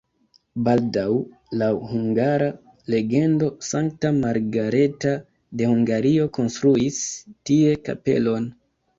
[0.67, 1.09] Baldaŭ
[1.61, 2.47] laŭ hungara
[2.93, 5.11] legendo Sankta Margareta
[5.61, 6.97] de Hungario konstruis
[7.51, 8.49] tie kapelon.